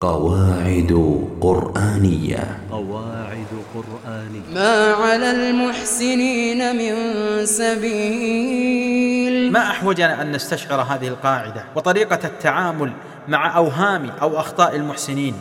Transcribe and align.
قواعد 0.00 0.92
قرآنية. 1.40 2.60
قواعد 2.70 3.46
قرآنية. 3.74 4.54
ما 4.54 4.92
على 4.94 5.30
المحسنين 5.30 6.76
من 6.76 6.94
سبيل. 7.46 8.88
ما 9.52 9.70
أحوجنا 9.70 10.22
أن 10.22 10.32
نستشعر 10.32 10.80
هذه 10.80 11.08
القاعدة 11.08 11.64
وطريقة 11.76 12.20
التعامل 12.24 12.92
مع 13.28 13.56
أوهام 13.56 14.10
أو 14.10 14.40
أخطاء 14.40 14.76
المحسنين 14.76 15.34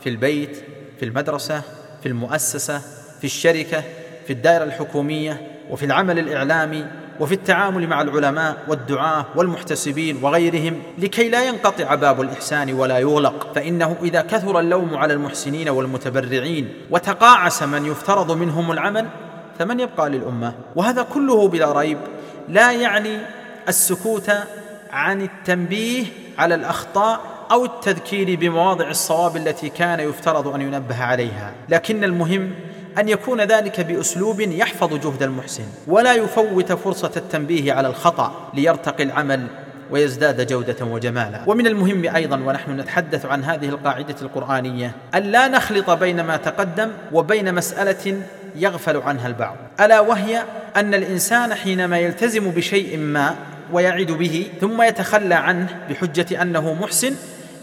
في 0.00 0.08
البيت 0.08 0.64
في 0.98 1.04
المدرسة 1.04 1.62
في 2.02 2.08
المؤسسة 2.08 2.78
في 3.18 3.24
الشركة 3.24 3.84
في 4.26 4.32
الدائرة 4.32 4.64
الحكومية 4.64 5.40
وفي 5.70 5.86
العمل 5.86 6.18
الإعلامي 6.18 6.86
وفي 7.20 7.34
التعامل 7.34 7.86
مع 7.86 8.02
العلماء 8.02 8.56
والدعاة 8.68 9.26
والمحتسبين 9.36 10.24
وغيرهم 10.24 10.82
لكي 10.98 11.28
لا 11.28 11.48
ينقطع 11.48 11.94
باب 11.94 12.20
الإحسان 12.20 12.72
ولا 12.72 12.98
يغلق. 12.98 13.52
فإنه 13.54 13.96
إذا 14.02 14.20
كثر 14.22 14.60
اللوم 14.60 14.96
على 14.96 15.12
المحسنين 15.12 15.68
والمتبرعين 15.68 16.68
وتقاعس 16.90 17.62
من 17.62 17.86
يفترض 17.86 18.32
منهم 18.32 18.72
العمل 18.72 19.06
فمن 19.58 19.80
يبقى 19.80 20.10
للأمة؟ 20.10 20.54
وهذا 20.76 21.02
كله 21.02 21.48
بلا 21.48 21.72
ريب 21.72 21.98
لا 22.48 22.72
يعني 22.72 23.18
السكوت 23.68 24.30
عن 24.92 25.22
التنبيه 25.22 26.04
على 26.38 26.54
الأخطاء 26.54 27.20
أو 27.50 27.64
التذكير 27.64 28.38
بمواضع 28.40 28.88
الصواب 28.90 29.36
التي 29.36 29.68
كان 29.68 30.00
يفترض 30.00 30.48
أن 30.48 30.60
ينبه 30.60 31.02
عليها. 31.02 31.52
لكن 31.68 32.04
المهم 32.04 32.50
أن 32.98 33.08
يكون 33.08 33.40
ذلك 33.40 33.80
بأسلوب 33.80 34.40
يحفظ 34.40 34.94
جهد 34.94 35.22
المحسن 35.22 35.64
ولا 35.86 36.14
يفوت 36.14 36.72
فرصة 36.72 37.10
التنبيه 37.16 37.72
على 37.72 37.88
الخطأ 37.88 38.50
ليرتقي 38.54 39.02
العمل 39.02 39.46
ويزداد 39.90 40.46
جودة 40.46 40.84
وجمالا. 40.84 41.44
ومن 41.46 41.66
المهم 41.66 42.14
أيضا 42.16 42.36
ونحن 42.36 42.80
نتحدث 42.80 43.26
عن 43.26 43.44
هذه 43.44 43.68
القاعدة 43.68 44.16
القرآنية 44.22 44.92
أن 45.14 45.22
لا 45.22 45.48
نخلط 45.48 45.90
بين 45.90 46.20
ما 46.20 46.36
تقدم 46.36 46.90
وبين 47.12 47.54
مسألة 47.54 48.22
يغفل 48.56 48.96
عنها 48.96 49.26
البعض. 49.26 49.56
ألا 49.80 50.00
وهي 50.00 50.42
أن 50.76 50.94
الإنسان 50.94 51.54
حينما 51.54 51.98
يلتزم 51.98 52.50
بشيء 52.50 52.98
ما 52.98 53.34
ويعد 53.72 54.12
به 54.12 54.46
ثم 54.60 54.82
يتخلى 54.82 55.34
عنه 55.34 55.68
بحجة 55.90 56.42
أنه 56.42 56.74
محسن 56.74 57.14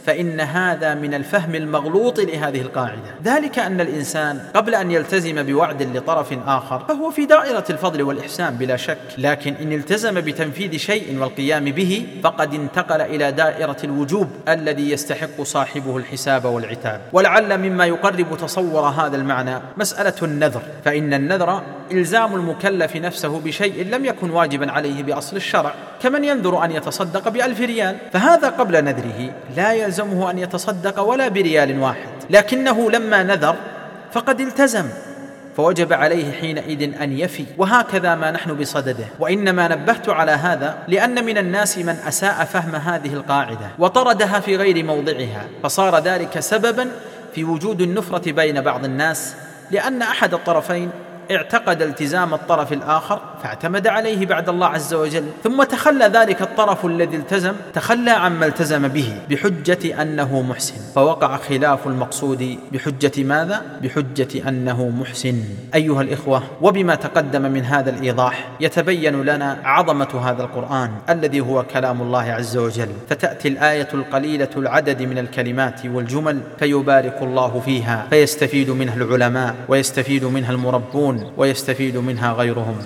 فإن 0.05 0.39
هذا 0.39 0.93
من 0.93 1.13
الفهم 1.13 1.55
المغلوط 1.55 2.19
لهذه 2.19 2.61
القاعدة. 2.61 3.01
ذلك 3.25 3.59
أن 3.59 3.81
الإنسان 3.81 4.39
قبل 4.55 4.75
أن 4.75 4.91
يلتزم 4.91 5.43
بوعد 5.43 5.97
لطرف 5.97 6.33
آخر 6.47 6.79
فهو 6.87 7.11
في 7.11 7.25
دائرة 7.25 7.65
الفضل 7.69 8.01
والإحسان 8.01 8.55
بلا 8.55 8.77
شك. 8.77 8.97
لكن 9.17 9.53
إن 9.61 9.73
التزم 9.73 10.21
بتنفيذ 10.21 10.77
شيء 10.77 11.19
والقيام 11.19 11.65
به 11.65 12.07
فقد 12.23 12.53
انتقل 12.53 13.01
إلى 13.01 13.31
دائرة 13.31 13.77
الوجوب 13.83 14.27
الذي 14.47 14.91
يستحق 14.91 15.41
صاحبه 15.43 15.97
الحساب 15.97 16.45
والعتاب. 16.45 17.01
ولعل 17.13 17.57
مما 17.57 17.85
يقرب 17.85 18.37
تصور 18.37 18.81
هذا 18.81 19.15
المعنى 19.15 19.59
مسألة 19.77 20.15
النذر. 20.23 20.61
فإن 20.85 21.13
النذر 21.13 21.61
إلزام 21.91 22.35
المكلف 22.35 22.95
نفسه 22.95 23.39
بشيء 23.39 23.85
لم 23.85 24.05
يكن 24.05 24.29
واجبا 24.29 24.71
عليه 24.71 25.03
بأصل 25.03 25.35
الشرع 25.35 25.73
كمن 26.03 26.23
ينذر 26.23 26.65
أن 26.65 26.71
يتصدق 26.71 27.29
بألف 27.29 27.59
ريال؟ 27.61 27.97
فهذا 28.13 28.49
قبل 28.49 28.83
نذره 28.83 29.33
لا 29.55 29.73
يلزمه 29.73 30.31
أن 30.31 30.37
يتصدق 30.37 30.99
ولا 30.99 31.27
بريال 31.27 31.79
واحد. 31.79 32.09
لكنه 32.29 32.91
لما 32.91 33.23
نذر 33.23 33.55
فقد 34.11 34.39
التزم 34.39 34.85
فوجب 35.57 35.93
عليه 35.93 36.31
حينئذ 36.31 37.01
أن 37.01 37.19
يفي. 37.19 37.45
وهكذا 37.57 38.15
ما 38.15 38.31
نحن 38.31 38.53
بصدده. 38.53 39.05
وإنما 39.19 39.67
نبهت 39.67 40.09
على 40.09 40.31
هذا 40.31 40.77
لأن 40.87 41.25
من 41.25 41.37
الناس 41.37 41.77
من 41.77 41.95
أساء 42.07 42.45
فهم 42.45 42.75
هذه 42.75 43.13
القاعدة 43.13 43.69
وطردها 43.79 44.39
في 44.39 44.55
غير 44.55 44.85
موضعها 44.85 45.45
فصار 45.63 45.99
ذلك 45.99 46.39
سببا 46.39 46.91
في 47.35 47.43
وجود 47.43 47.81
النفرة 47.81 48.31
بين 48.31 48.61
بعض 48.61 48.85
الناس 48.85 49.35
لأن 49.71 50.01
أحد 50.01 50.33
الطرفين 50.33 50.89
اعتقد 51.35 51.81
التزام 51.81 52.33
الطرف 52.33 52.73
الآخر 52.73 53.19
فاعتمد 53.43 53.87
عليه 53.87 54.25
بعد 54.25 54.49
الله 54.49 54.67
عز 54.67 54.93
وجل 54.93 55.23
ثم 55.43 55.63
تخلى 55.63 56.05
ذلك 56.05 56.41
الطرف 56.41 56.85
الذي 56.85 57.15
التزم 57.15 57.53
تخلى 57.73 58.11
عما 58.11 58.45
التزم 58.45 58.87
به 58.87 59.13
بحجة 59.29 60.01
أنه 60.01 60.41
محسن. 60.41 60.75
فوقع 60.95 61.37
خلاف 61.37 61.87
المقصود 61.87 62.57
بحجة 62.71 63.23
ماذا؟ 63.23 63.61
بحجة 63.83 64.49
أنه 64.49 64.89
محسن. 64.89 65.43
أيها 65.75 66.01
الإخوة 66.01 66.43
وبما 66.61 66.95
تقدم 66.95 67.41
من 67.41 67.65
هذا 67.65 67.89
الإيضاح 67.89 68.49
يتبين 68.59 69.21
لنا 69.21 69.57
عظمة 69.63 70.29
هذا 70.29 70.43
القرآن 70.43 70.91
الذي 71.09 71.39
هو 71.41 71.63
كلام 71.63 72.01
الله 72.01 72.23
عز 72.23 72.57
وجل. 72.57 72.89
فتأتي 73.09 73.47
الآية 73.47 73.87
القليلة 73.93 74.49
العدد 74.57 75.01
من 75.01 75.17
الكلمات 75.17 75.85
والجمل 75.85 76.39
فيبارك 76.59 77.17
الله 77.21 77.61
فيها 77.65 78.07
فيستفيد 78.09 78.69
منها 78.69 78.95
العلماء 78.95 79.55
ويستفيد 79.67 80.23
منها 80.25 80.51
المربون 80.51 81.20
ويستفيد 81.37 81.97
منها 81.97 82.33
غيرهم. 82.33 82.77